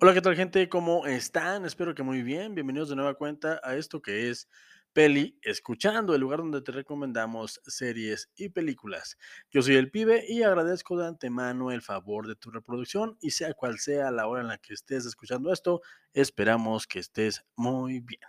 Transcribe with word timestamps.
Hola, 0.00 0.14
¿qué 0.14 0.20
tal 0.20 0.36
gente? 0.36 0.68
¿Cómo 0.68 1.06
están? 1.06 1.64
Espero 1.64 1.92
que 1.92 2.04
muy 2.04 2.22
bien. 2.22 2.54
Bienvenidos 2.54 2.88
de 2.88 2.94
nueva 2.94 3.14
cuenta 3.14 3.60
a 3.64 3.74
esto 3.74 4.00
que 4.00 4.30
es 4.30 4.48
Peli 4.92 5.40
Escuchando, 5.42 6.14
el 6.14 6.20
lugar 6.20 6.38
donde 6.38 6.62
te 6.62 6.70
recomendamos 6.70 7.60
series 7.66 8.30
y 8.36 8.50
películas. 8.50 9.18
Yo 9.50 9.60
soy 9.60 9.74
el 9.74 9.90
pibe 9.90 10.24
y 10.28 10.44
agradezco 10.44 10.96
de 10.96 11.08
antemano 11.08 11.72
el 11.72 11.82
favor 11.82 12.28
de 12.28 12.36
tu 12.36 12.52
reproducción 12.52 13.18
y 13.20 13.32
sea 13.32 13.54
cual 13.54 13.80
sea 13.80 14.12
la 14.12 14.28
hora 14.28 14.42
en 14.42 14.46
la 14.46 14.58
que 14.58 14.72
estés 14.72 15.04
escuchando 15.04 15.52
esto, 15.52 15.80
esperamos 16.12 16.86
que 16.86 17.00
estés 17.00 17.44
muy 17.56 17.98
bien. 17.98 18.20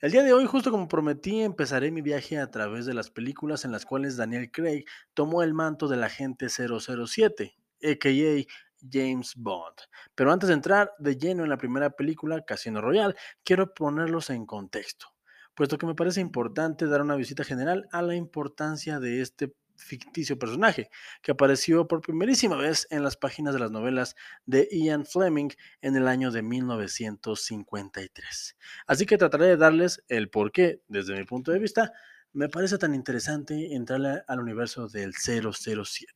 El 0.00 0.12
día 0.12 0.22
de 0.22 0.34
hoy, 0.34 0.44
justo 0.44 0.70
como 0.70 0.88
prometí, 0.88 1.40
empezaré 1.40 1.90
mi 1.90 2.02
viaje 2.02 2.36
a 2.36 2.50
través 2.50 2.84
de 2.84 2.92
las 2.92 3.10
películas 3.10 3.64
en 3.64 3.72
las 3.72 3.86
cuales 3.86 4.18
Daniel 4.18 4.50
Craig 4.50 4.84
tomó 5.14 5.42
el 5.42 5.54
manto 5.54 5.88
del 5.88 6.04
agente 6.04 6.48
007, 6.50 7.56
a.k.a. 7.82 8.67
James 8.90 9.34
Bond. 9.36 9.76
Pero 10.14 10.32
antes 10.32 10.48
de 10.48 10.54
entrar 10.54 10.92
de 10.98 11.16
lleno 11.16 11.44
en 11.44 11.50
la 11.50 11.58
primera 11.58 11.90
película, 11.90 12.44
Casino 12.44 12.80
Royale, 12.80 13.14
quiero 13.44 13.74
ponerlos 13.74 14.30
en 14.30 14.46
contexto, 14.46 15.08
puesto 15.54 15.78
que 15.78 15.86
me 15.86 15.94
parece 15.94 16.20
importante 16.20 16.86
dar 16.86 17.02
una 17.02 17.16
visita 17.16 17.44
general 17.44 17.86
a 17.92 18.02
la 18.02 18.14
importancia 18.14 19.00
de 19.00 19.20
este 19.20 19.52
ficticio 19.78 20.38
personaje, 20.38 20.90
que 21.22 21.32
apareció 21.32 21.86
por 21.86 22.00
primerísima 22.00 22.56
vez 22.56 22.86
en 22.90 23.02
las 23.02 23.16
páginas 23.16 23.54
de 23.54 23.60
las 23.60 23.70
novelas 23.70 24.16
de 24.44 24.68
Ian 24.70 25.06
Fleming 25.06 25.50
en 25.80 25.96
el 25.96 26.08
año 26.08 26.30
de 26.30 26.42
1953. 26.42 28.56
Así 28.86 29.06
que 29.06 29.18
trataré 29.18 29.46
de 29.46 29.56
darles 29.56 30.04
el 30.08 30.30
por 30.30 30.52
qué, 30.52 30.82
desde 30.88 31.16
mi 31.16 31.24
punto 31.24 31.52
de 31.52 31.58
vista, 31.58 31.92
me 32.32 32.48
parece 32.48 32.78
tan 32.78 32.94
interesante 32.94 33.74
entrar 33.74 34.24
al 34.26 34.40
universo 34.40 34.88
del 34.88 35.14
007. 35.14 36.06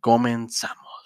Comenzamos. 0.00 1.05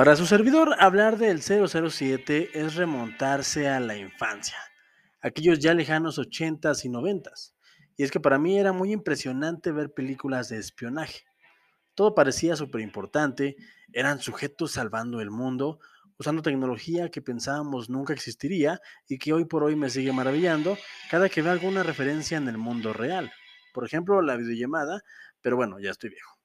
Para 0.00 0.16
su 0.16 0.24
servidor, 0.24 0.76
hablar 0.78 1.18
del 1.18 1.42
007 1.42 2.58
es 2.58 2.74
remontarse 2.74 3.68
a 3.68 3.80
la 3.80 3.98
infancia, 3.98 4.56
aquellos 5.20 5.58
ya 5.58 5.74
lejanos 5.74 6.18
80s 6.18 6.86
y 6.86 6.88
90s. 6.88 7.52
Y 7.98 8.04
es 8.04 8.10
que 8.10 8.18
para 8.18 8.38
mí 8.38 8.58
era 8.58 8.72
muy 8.72 8.92
impresionante 8.92 9.72
ver 9.72 9.92
películas 9.92 10.48
de 10.48 10.56
espionaje. 10.56 11.26
Todo 11.94 12.14
parecía 12.14 12.56
súper 12.56 12.80
importante, 12.80 13.56
eran 13.92 14.20
sujetos 14.20 14.72
salvando 14.72 15.20
el 15.20 15.30
mundo, 15.30 15.80
usando 16.18 16.40
tecnología 16.40 17.10
que 17.10 17.20
pensábamos 17.20 17.90
nunca 17.90 18.14
existiría 18.14 18.80
y 19.06 19.18
que 19.18 19.34
hoy 19.34 19.44
por 19.44 19.64
hoy 19.64 19.76
me 19.76 19.90
sigue 19.90 20.14
maravillando 20.14 20.78
cada 21.10 21.28
que 21.28 21.42
veo 21.42 21.52
alguna 21.52 21.82
referencia 21.82 22.38
en 22.38 22.48
el 22.48 22.56
mundo 22.56 22.94
real. 22.94 23.30
Por 23.74 23.84
ejemplo, 23.84 24.22
la 24.22 24.38
videollamada, 24.38 25.02
pero 25.42 25.56
bueno, 25.56 25.78
ya 25.78 25.90
estoy 25.90 26.08
viejo. 26.08 26.39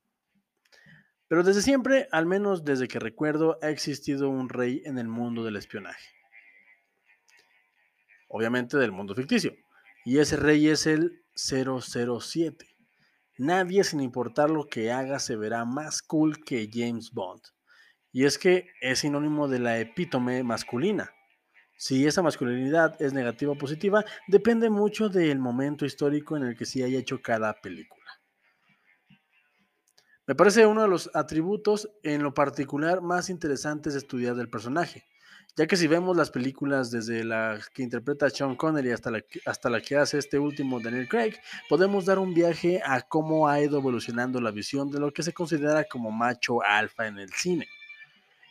Pero 1.27 1.43
desde 1.43 1.61
siempre, 1.61 2.07
al 2.11 2.25
menos 2.25 2.63
desde 2.63 2.87
que 2.87 2.99
recuerdo, 2.99 3.57
ha 3.61 3.69
existido 3.69 4.29
un 4.29 4.49
rey 4.49 4.81
en 4.85 4.97
el 4.97 5.07
mundo 5.07 5.43
del 5.43 5.55
espionaje. 5.55 6.09
Obviamente 8.27 8.77
del 8.77 8.91
mundo 8.91 9.15
ficticio. 9.15 9.55
Y 10.03 10.19
ese 10.19 10.35
rey 10.35 10.67
es 10.67 10.85
el 10.85 11.23
007. 11.35 12.67
Nadie, 13.37 13.83
sin 13.83 14.01
importar 14.01 14.49
lo 14.49 14.67
que 14.67 14.91
haga, 14.91 15.19
se 15.19 15.35
verá 15.35 15.65
más 15.65 16.01
cool 16.01 16.43
que 16.43 16.69
James 16.71 17.11
Bond. 17.11 17.41
Y 18.11 18.25
es 18.25 18.37
que 18.37 18.69
es 18.79 18.99
sinónimo 18.99 19.47
de 19.47 19.59
la 19.59 19.79
epítome 19.79 20.43
masculina. 20.43 21.11
Si 21.77 22.05
esa 22.07 22.21
masculinidad 22.21 22.95
es 23.01 23.11
negativa 23.13 23.51
o 23.51 23.57
positiva, 23.57 24.05
depende 24.27 24.69
mucho 24.69 25.09
del 25.09 25.39
momento 25.39 25.85
histórico 25.85 26.37
en 26.37 26.43
el 26.43 26.55
que 26.55 26.65
se 26.65 26.83
haya 26.83 26.99
hecho 26.99 27.21
cada 27.21 27.53
película. 27.59 28.04
Me 30.27 30.33
parece 30.33 30.65
uno 30.65 30.81
de 30.81 30.87
los 30.87 31.11
atributos 31.13 31.87
en 32.01 32.23
lo 32.23 32.33
particular 32.33 32.99
más 32.99 33.29
interesantes 33.29 33.93
de 33.93 33.99
estudiar 33.99 34.33
del 34.33 34.49
personaje, 34.49 35.05
ya 35.55 35.67
que 35.67 35.77
si 35.77 35.85
vemos 35.85 36.17
las 36.17 36.31
películas 36.31 36.89
desde 36.89 37.23
la 37.23 37.59
que 37.75 37.83
interpreta 37.83 38.31
Sean 38.31 38.55
Connery 38.55 38.89
hasta 38.89 39.11
la, 39.11 39.21
que, 39.21 39.39
hasta 39.45 39.69
la 39.69 39.81
que 39.81 39.97
hace 39.97 40.17
este 40.17 40.39
último 40.39 40.79
Daniel 40.79 41.07
Craig, 41.07 41.35
podemos 41.69 42.05
dar 42.05 42.17
un 42.17 42.33
viaje 42.33 42.81
a 42.83 43.03
cómo 43.03 43.47
ha 43.47 43.61
ido 43.61 43.77
evolucionando 43.77 44.41
la 44.41 44.49
visión 44.49 44.89
de 44.89 44.99
lo 44.99 45.13
que 45.13 45.21
se 45.21 45.31
considera 45.31 45.83
como 45.83 46.09
macho 46.09 46.63
alfa 46.63 47.05
en 47.05 47.19
el 47.19 47.31
cine. 47.31 47.67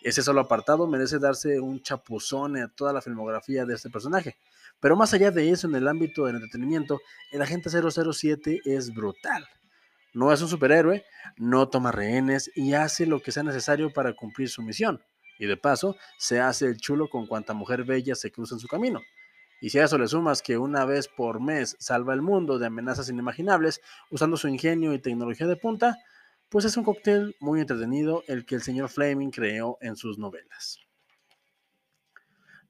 Ese 0.01 0.23
solo 0.23 0.43
apartado 0.43 0.87
merece 0.87 1.19
darse 1.19 1.59
un 1.59 1.83
chapuzón 1.83 2.57
a 2.57 2.69
toda 2.69 2.93
la 2.93 3.03
filmografía 3.03 3.65
de 3.65 3.75
este 3.75 3.91
personaje. 3.91 4.37
Pero 4.79 4.95
más 4.95 5.13
allá 5.13 5.33
de 5.33 5.51
eso, 5.51 5.67
en 5.67 5.75
el 5.75 5.89
ámbito 5.89 6.25
del 6.27 6.37
entretenimiento, 6.37 7.01
el 7.33 7.43
agente 7.43 7.69
007 7.69 8.61
es 8.65 8.95
brutal 8.95 9.45
no 10.15 10.33
es 10.33 10.41
un 10.41 10.49
superhéroe, 10.49 11.05
no 11.37 11.69
toma 11.69 11.93
rehenes 11.93 12.51
y 12.55 12.75
hace 12.75 13.05
lo 13.05 13.21
que 13.21 13.33
sea 13.33 13.43
necesario 13.43 13.93
para 13.93 14.15
cumplir 14.15 14.49
su 14.49 14.63
misión. 14.63 15.03
Y 15.39 15.47
de 15.47 15.57
paso, 15.57 15.97
se 16.17 16.41
hace 16.41 16.67
el 16.67 16.77
chulo 16.77 17.09
con 17.11 17.27
cuanta 17.27 17.53
mujer 17.53 17.85
bella 17.85 18.15
se 18.15 18.31
cruza 18.31 18.55
en 18.55 18.61
su 18.61 18.69
camino. 18.69 19.01
Y 19.61 19.71
si 19.71 19.79
a 19.79 19.85
eso 19.85 19.99
le 19.99 20.07
sumas 20.07 20.43
que 20.43 20.57
una 20.57 20.85
vez 20.85 21.09
por 21.09 21.41
mes 21.41 21.77
salva 21.81 22.15
el 22.15 22.23
mundo 22.23 22.59
de 22.59 22.67
amenazas 22.67 23.09
inimaginables 23.09 23.81
usando 24.11 24.37
su 24.37 24.47
ingenio 24.47 24.93
y 24.93 25.01
tecnología 25.01 25.47
de 25.47 25.57
punta, 25.57 25.99
pues 26.49 26.65
es 26.65 26.77
un 26.77 26.85
cóctel 26.85 27.35
muy 27.41 27.61
entretenido 27.61 28.23
el 28.29 28.45
que 28.45 28.55
el 28.55 28.63
señor 28.63 28.91
Fleming 28.91 29.31
creó 29.31 29.79
en 29.81 29.97
sus 29.97 30.19
novelas. 30.19 30.79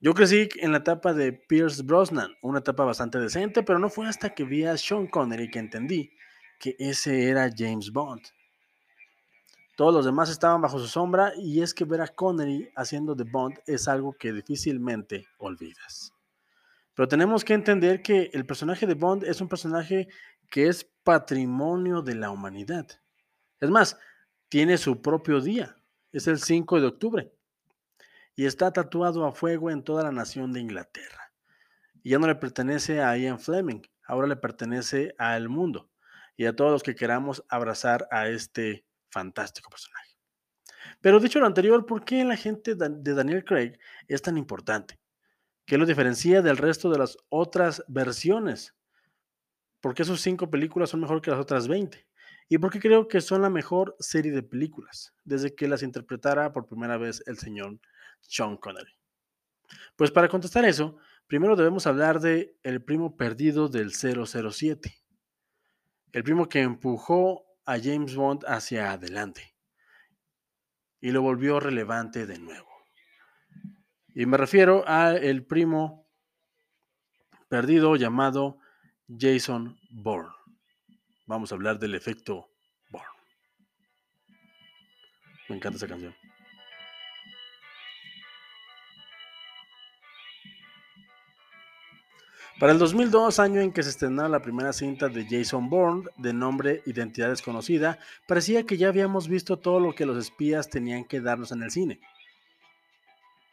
Yo 0.00 0.14
crecí 0.14 0.48
en 0.56 0.72
la 0.72 0.78
etapa 0.78 1.12
de 1.12 1.32
Pierce 1.32 1.82
Brosnan, 1.82 2.34
una 2.42 2.60
etapa 2.60 2.84
bastante 2.84 3.18
decente, 3.18 3.62
pero 3.62 3.78
no 3.78 3.90
fue 3.90 4.06
hasta 4.06 4.34
que 4.34 4.44
vi 4.44 4.64
a 4.64 4.76
Sean 4.76 5.06
Connery 5.06 5.50
que 5.50 5.58
entendí 5.58 6.10
que 6.58 6.76
ese 6.78 7.28
era 7.28 7.50
James 7.54 7.90
Bond. 7.90 8.22
Todos 9.76 9.92
los 9.92 10.04
demás 10.04 10.30
estaban 10.30 10.60
bajo 10.60 10.78
su 10.78 10.86
sombra 10.86 11.32
y 11.36 11.60
es 11.60 11.74
que 11.74 11.84
ver 11.84 12.00
a 12.00 12.06
Connery 12.06 12.70
haciendo 12.76 13.16
de 13.16 13.24
Bond 13.24 13.58
es 13.66 13.88
algo 13.88 14.12
que 14.12 14.32
difícilmente 14.32 15.26
olvidas. 15.38 16.12
Pero 16.94 17.08
tenemos 17.08 17.44
que 17.44 17.54
entender 17.54 18.00
que 18.00 18.30
el 18.32 18.46
personaje 18.46 18.86
de 18.86 18.94
Bond 18.94 19.24
es 19.24 19.40
un 19.40 19.48
personaje 19.48 20.06
que 20.48 20.68
es 20.68 20.88
patrimonio 21.02 22.02
de 22.02 22.14
la 22.14 22.30
humanidad. 22.30 22.86
Es 23.58 23.68
más, 23.68 23.98
tiene 24.48 24.78
su 24.78 25.02
propio 25.02 25.40
día. 25.40 25.74
Es 26.12 26.28
el 26.28 26.38
5 26.38 26.80
de 26.80 26.86
octubre. 26.86 27.32
Y 28.36 28.46
está 28.46 28.72
tatuado 28.72 29.26
a 29.26 29.32
fuego 29.32 29.70
en 29.72 29.82
toda 29.82 30.04
la 30.04 30.12
nación 30.12 30.52
de 30.52 30.60
Inglaterra. 30.60 31.32
Y 32.04 32.10
ya 32.10 32.20
no 32.20 32.28
le 32.28 32.36
pertenece 32.36 33.02
a 33.02 33.16
Ian 33.16 33.40
Fleming, 33.40 33.82
ahora 34.06 34.28
le 34.28 34.36
pertenece 34.36 35.16
al 35.18 35.48
mundo 35.48 35.90
y 36.36 36.46
a 36.46 36.56
todos 36.56 36.72
los 36.72 36.82
que 36.82 36.94
queramos 36.94 37.44
abrazar 37.48 38.08
a 38.10 38.28
este 38.28 38.84
fantástico 39.10 39.70
personaje. 39.70 40.16
Pero 41.00 41.20
dicho 41.20 41.40
lo 41.40 41.46
anterior, 41.46 41.86
¿por 41.86 42.04
qué 42.04 42.24
la 42.24 42.36
gente 42.36 42.74
de 42.74 43.14
Daniel 43.14 43.44
Craig 43.44 43.78
es 44.08 44.22
tan 44.22 44.36
importante? 44.36 44.98
¿Qué 45.66 45.78
lo 45.78 45.86
diferencia 45.86 46.42
del 46.42 46.56
resto 46.56 46.90
de 46.90 46.98
las 46.98 47.16
otras 47.28 47.84
versiones? 47.88 48.74
¿Por 49.80 49.94
qué 49.94 50.04
sus 50.04 50.20
cinco 50.20 50.50
películas 50.50 50.90
son 50.90 51.00
mejor 51.00 51.22
que 51.22 51.30
las 51.30 51.40
otras 51.40 51.68
20? 51.68 52.06
¿Y 52.48 52.58
por 52.58 52.70
qué 52.70 52.80
creo 52.80 53.08
que 53.08 53.20
son 53.20 53.42
la 53.42 53.50
mejor 53.50 53.96
serie 53.98 54.32
de 54.32 54.42
películas 54.42 55.14
desde 55.24 55.54
que 55.54 55.68
las 55.68 55.82
interpretara 55.82 56.52
por 56.52 56.66
primera 56.66 56.98
vez 56.98 57.22
el 57.26 57.38
señor 57.38 57.78
Sean 58.20 58.56
Connery? 58.56 58.92
Pues 59.96 60.10
para 60.10 60.28
contestar 60.28 60.64
eso, 60.64 60.98
primero 61.26 61.56
debemos 61.56 61.86
hablar 61.86 62.20
de 62.20 62.56
El 62.62 62.82
primo 62.82 63.16
perdido 63.16 63.68
del 63.68 63.92
007 63.92 65.03
el 66.14 66.22
primo 66.22 66.48
que 66.48 66.60
empujó 66.60 67.44
a 67.66 67.76
James 67.76 68.14
Bond 68.14 68.44
hacia 68.46 68.92
adelante 68.92 69.52
y 71.00 71.10
lo 71.10 71.22
volvió 71.22 71.58
relevante 71.58 72.24
de 72.24 72.38
nuevo. 72.38 72.68
Y 74.14 74.24
me 74.24 74.36
refiero 74.36 74.86
al 74.86 75.42
primo 75.44 76.08
perdido 77.48 77.96
llamado 77.96 78.58
Jason 79.08 79.76
Bourne. 79.90 80.32
Vamos 81.26 81.50
a 81.50 81.56
hablar 81.56 81.80
del 81.80 81.96
efecto 81.96 82.48
Bourne. 82.90 83.08
Me 85.48 85.56
encanta 85.56 85.78
esa 85.78 85.88
canción. 85.88 86.14
Para 92.60 92.70
el 92.70 92.78
2002, 92.78 93.40
año 93.40 93.60
en 93.60 93.72
que 93.72 93.82
se 93.82 93.90
estrenó 93.90 94.28
la 94.28 94.40
primera 94.40 94.72
cinta 94.72 95.08
de 95.08 95.26
Jason 95.28 95.68
Bourne, 95.68 96.04
de 96.16 96.32
nombre 96.32 96.82
Identidad 96.86 97.30
Desconocida, 97.30 97.98
parecía 98.28 98.64
que 98.64 98.76
ya 98.76 98.88
habíamos 98.88 99.26
visto 99.26 99.58
todo 99.58 99.80
lo 99.80 99.92
que 99.92 100.06
los 100.06 100.16
espías 100.16 100.70
tenían 100.70 101.04
que 101.04 101.20
darnos 101.20 101.50
en 101.50 101.64
el 101.64 101.72
cine. 101.72 102.00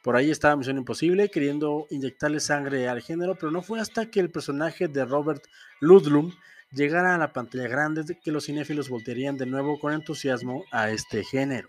Por 0.03 0.15
ahí 0.15 0.29
estaba 0.29 0.55
Misión 0.55 0.77
Imposible, 0.77 1.29
queriendo 1.29 1.87
inyectarle 1.89 2.39
sangre 2.39 2.87
al 2.87 3.01
género, 3.01 3.33
pero 3.33 3.51
no 3.51 3.63
fue 3.63 3.79
hasta 3.79 4.11
que 4.11 4.19
el 4.19 4.29
personaje 4.29 4.87
de 4.87 5.03
Robert 5.03 5.45
Ludlum 5.79 6.31
llegara 6.71 7.15
a 7.15 7.17
la 7.17 7.33
pantalla 7.33 7.67
grande 7.67 8.19
que 8.23 8.31
los 8.31 8.45
cinéfilos 8.45 8.87
voltearían 8.87 9.35
de 9.35 9.47
nuevo 9.47 9.79
con 9.79 9.93
entusiasmo 9.93 10.63
a 10.71 10.91
este 10.91 11.23
género. 11.23 11.67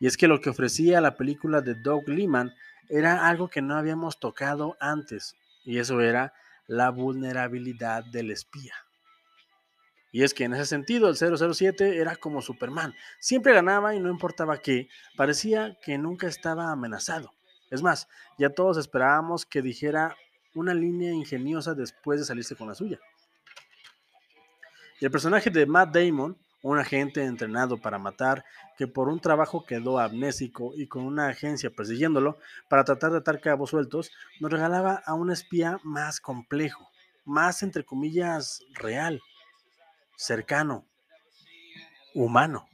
Y 0.00 0.06
es 0.06 0.16
que 0.16 0.28
lo 0.28 0.40
que 0.40 0.48
ofrecía 0.48 1.02
la 1.02 1.14
película 1.14 1.60
de 1.60 1.74
Doug 1.74 2.08
Liman 2.08 2.54
era 2.88 3.26
algo 3.28 3.48
que 3.48 3.60
no 3.60 3.76
habíamos 3.76 4.18
tocado 4.18 4.76
antes, 4.80 5.36
y 5.68 5.80
eso 5.80 6.00
era 6.00 6.32
la 6.66 6.88
vulnerabilidad 6.88 8.02
del 8.02 8.30
espía. 8.30 8.72
Y 10.10 10.22
es 10.22 10.32
que 10.32 10.44
en 10.44 10.54
ese 10.54 10.64
sentido 10.64 11.10
el 11.10 11.16
007 11.16 11.98
era 11.98 12.16
como 12.16 12.40
Superman, 12.40 12.94
siempre 13.20 13.52
ganaba 13.52 13.94
y 13.94 14.00
no 14.00 14.08
importaba 14.08 14.56
qué, 14.56 14.88
parecía 15.14 15.76
que 15.84 15.98
nunca 15.98 16.26
estaba 16.26 16.72
amenazado. 16.72 17.34
Es 17.70 17.82
más, 17.82 18.08
ya 18.38 18.48
todos 18.48 18.78
esperábamos 18.78 19.44
que 19.44 19.60
dijera 19.60 20.16
una 20.54 20.72
línea 20.72 21.12
ingeniosa 21.12 21.74
después 21.74 22.18
de 22.18 22.24
salirse 22.24 22.56
con 22.56 22.68
la 22.68 22.74
suya. 22.74 22.98
Y 25.00 25.04
el 25.04 25.10
personaje 25.10 25.50
de 25.50 25.66
Matt 25.66 25.94
Damon, 25.94 26.38
un 26.62 26.78
agente 26.78 27.24
entrenado 27.24 27.78
para 27.78 27.98
matar, 27.98 28.44
que 28.76 28.86
por 28.86 29.08
un 29.08 29.20
trabajo 29.20 29.64
quedó 29.64 29.98
amnésico 29.98 30.72
y 30.76 30.86
con 30.86 31.04
una 31.04 31.28
agencia 31.28 31.70
persiguiéndolo 31.70 32.38
para 32.68 32.84
tratar 32.84 33.12
de 33.12 33.18
atar 33.18 33.40
cabos 33.40 33.70
sueltos, 33.70 34.10
nos 34.40 34.50
regalaba 34.50 35.02
a 35.06 35.14
un 35.14 35.30
espía 35.30 35.78
más 35.82 36.20
complejo, 36.20 36.88
más 37.24 37.62
entre 37.62 37.84
comillas 37.84 38.60
real, 38.74 39.20
cercano, 40.16 40.84
humano. 42.14 42.68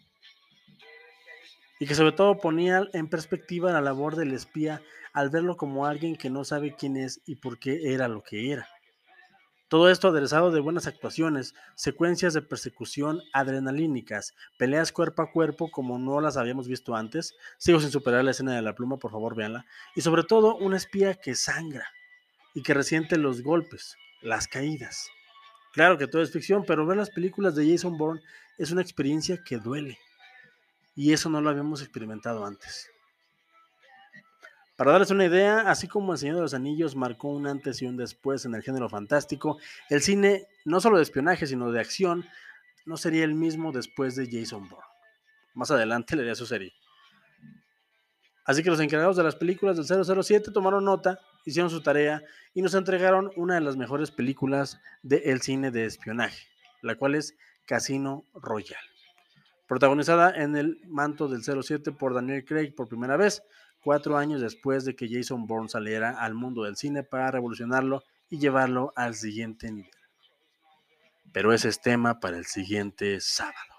Y 1.79 1.87
que 1.87 1.95
sobre 1.95 2.13
todo 2.13 2.39
ponía 2.39 2.83
en 2.93 3.09
perspectiva 3.09 3.73
la 3.73 3.81
labor 3.81 4.17
del 4.17 4.33
espía 4.33 4.81
al 5.13 5.31
verlo 5.31 5.57
como 5.57 5.87
alguien 5.87 6.17
que 6.17 6.31
no 6.31 6.45
sabe 6.45 6.75
quién 6.75 6.97
es 6.97 7.21
y 7.27 7.37
por 7.37 7.59
qué 7.59 7.93
era 7.93 8.09
lo 8.09 8.23
que 8.23 8.53
era. 8.53 8.69
Todo 9.75 9.91
esto 9.91 10.07
aderezado 10.07 10.53
de 10.53 10.61
buenas 10.61 10.87
actuaciones, 10.87 11.53
secuencias 11.75 12.33
de 12.33 12.43
persecución 12.43 13.21
adrenalínicas, 13.33 14.37
peleas 14.57 14.93
cuerpo 14.93 15.23
a 15.23 15.33
cuerpo 15.33 15.69
como 15.69 15.99
no 15.99 16.21
las 16.21 16.37
habíamos 16.37 16.69
visto 16.69 16.95
antes. 16.95 17.35
Sigo 17.59 17.81
sin 17.81 17.91
superar 17.91 18.23
la 18.23 18.31
escena 18.31 18.55
de 18.55 18.63
la 18.63 18.77
pluma, 18.77 18.99
por 18.99 19.11
favor 19.11 19.35
véanla. 19.35 19.67
Y 19.97 20.03
sobre 20.03 20.23
todo 20.23 20.55
un 20.59 20.75
espía 20.75 21.17
que 21.17 21.35
sangra 21.35 21.89
y 22.55 22.63
que 22.63 22.73
resiente 22.73 23.19
los 23.19 23.43
golpes, 23.43 23.97
las 24.23 24.47
caídas. 24.47 25.09
Claro 25.73 25.99
que 25.99 26.07
todo 26.07 26.23
es 26.23 26.31
ficción, 26.31 26.63
pero 26.65 26.87
ver 26.87 26.97
las 26.97 27.11
películas 27.11 27.57
de 27.57 27.69
Jason 27.69 27.99
Bourne 27.99 28.23
es 28.59 28.71
una 28.71 28.81
experiencia 28.81 29.43
que 29.43 29.59
duele. 29.59 29.99
Y 30.95 31.13
eso 31.13 31.29
no 31.29 31.41
lo 31.41 31.51
habíamos 31.51 31.83
experimentado 31.83 32.47
antes. 32.47 32.94
Para 34.77 34.91
darles 34.91 35.11
una 35.11 35.25
idea, 35.25 35.71
así 35.71 35.87
como 35.87 36.13
El 36.13 36.19
Señor 36.19 36.37
de 36.37 36.43
los 36.43 36.55
Anillos 36.55 36.97
marcó 36.97 37.29
un 37.29 37.47
antes 37.47 37.81
y 37.81 37.87
un 37.87 37.97
después 37.97 38.45
en 38.45 38.55
el 38.55 38.63
género 38.63 38.89
fantástico, 38.89 39.59
el 39.89 40.03
cine, 40.03 40.49
no 40.65 40.81
solo 40.81 40.97
de 40.97 41.05
espionaje, 41.05 41.47
sino 41.47 41.71
de 41.71 41.81
acción, 41.81 42.27
no 42.85 42.97
sería 42.97 43.25
el 43.25 43.35
mismo 43.35 43.71
después 43.71 44.17
de 44.17 44.29
Jason 44.31 44.69
Bourne. 44.69 44.85
Más 45.55 45.71
adelante 45.71 46.17
le 46.17 46.23
daría 46.23 46.35
su 46.35 46.47
serie. 46.47 46.73
Así 48.45 48.63
que 48.63 48.71
los 48.71 48.81
encargados 48.81 49.17
de 49.17 49.23
las 49.23 49.37
películas 49.37 49.77
del 49.77 50.05
007 50.25 50.51
tomaron 50.51 50.85
nota 50.85 51.21
hicieron 51.45 51.71
su 51.71 51.83
tarea 51.83 52.23
y 52.53 52.63
nos 52.63 52.75
entregaron 52.75 53.31
una 53.37 53.55
de 53.55 53.61
las 53.61 53.77
mejores 53.77 54.11
películas 54.11 54.81
del 55.03 55.41
cine 55.41 55.71
de 55.71 55.87
espionaje, 55.87 56.47
la 56.83 56.97
cual 56.97 57.15
es 57.15 57.37
Casino 57.67 58.25
Royale. 58.35 58.89
Protagonizada 59.67 60.31
en 60.31 60.57
el 60.57 60.81
manto 60.89 61.29
del 61.29 61.43
07 61.43 61.93
por 61.93 62.13
Daniel 62.13 62.45
Craig 62.45 62.75
por 62.75 62.89
primera 62.89 63.17
vez, 63.17 63.43
cuatro 63.85 64.17
años 64.17 64.41
después 64.41 64.85
de 64.85 64.97
que 64.97 65.09
Jason 65.09 65.47
Bourne 65.47 65.69
saliera 65.69 66.19
al 66.19 66.35
mundo 66.35 66.65
del 66.65 66.77
cine 66.77 67.03
para 67.03 67.31
revolucionarlo 67.31 68.03
y 68.31 68.39
llevarlo 68.39 68.93
al 68.97 69.15
siguiente 69.15 69.71
nivel. 69.71 69.91
Pero 71.33 71.53
ese 71.53 71.69
es 71.69 71.81
tema 71.81 72.19
para 72.19 72.39
el 72.39 72.47
siguiente 72.47 73.21
sábado. 73.21 73.75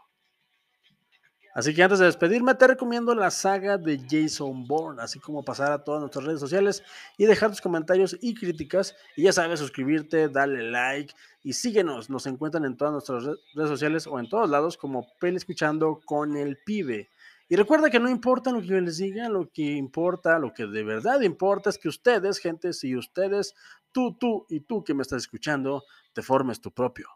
Así 1.56 1.74
que 1.74 1.82
antes 1.82 2.00
de 2.00 2.06
despedirme, 2.06 2.54
te 2.54 2.68
recomiendo 2.68 3.16
la 3.16 3.32
saga 3.32 3.78
de 3.78 3.98
Jason 4.10 4.68
Bourne, 4.68 5.02
así 5.02 5.20
como 5.20 5.42
pasar 5.42 5.72
a 5.72 5.86
todas 5.86 6.02
nuestras 6.02 6.26
redes 6.26 6.42
sociales 6.42 6.84
y 7.18 7.26
dejar 7.26 7.50
tus 7.50 7.62
comentarios 7.62 8.18
y 8.22 8.36
críticas. 8.36 8.94
Y 9.16 9.24
ya 9.24 9.32
sabes, 9.32 9.62
suscribirte, 9.62 10.28
darle 10.28 10.70
like 10.70 11.14
y 11.44 11.54
síguenos. 11.54 12.10
Nos 12.10 12.28
encuentran 12.28 12.66
en 12.66 12.76
todas 12.76 12.92
nuestras 12.92 13.24
redes 13.24 13.70
sociales 13.70 14.06
o 14.06 14.20
en 14.20 14.28
todos 14.28 14.50
lados 14.50 14.76
como 14.76 15.08
Pele 15.22 15.38
Escuchando 15.38 16.02
con 16.06 16.36
el 16.36 16.58
Pibe. 16.66 17.10
Y 17.48 17.56
recuerda 17.56 17.90
que 17.90 18.00
no 18.00 18.10
importa 18.10 18.52
lo 18.52 18.62
que 18.62 18.68
yo 18.68 18.82
les 18.82 18.98
diga, 18.98 19.30
lo 19.30 19.50
que 19.52 19.62
importa, 19.62 20.40
lo 20.40 20.54
que 20.54 20.66
de 20.66 20.84
verdad 20.84 21.22
importa 21.22 21.70
es 21.70 21.78
que 21.78 21.90
ustedes, 21.90 22.40
gente, 22.40 22.74
si 22.74 22.96
ustedes, 22.96 23.54
tú, 23.92 24.18
tú 24.20 24.46
y 24.50 24.62
tú 24.62 24.84
que 24.84 24.96
me 24.96 25.04
estás 25.04 25.24
escuchando, 25.24 25.84
te 26.14 26.24
formes 26.24 26.60
tu 26.60 26.72
propio, 26.72 27.08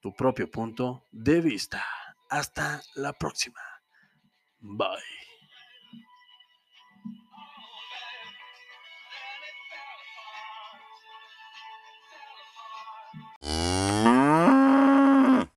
tu 0.00 0.14
propio 0.14 0.50
punto 0.50 1.04
de 1.12 1.40
vista. 1.40 1.84
Hasta 2.30 2.80
la 2.94 3.12
próxima. 3.12 3.60
Bye. 4.60 5.25